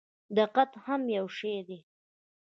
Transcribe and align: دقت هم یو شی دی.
دقت 0.37 0.71
هم 0.85 1.01
یو 1.17 1.25
شی 1.37 1.57
دی. 1.67 1.79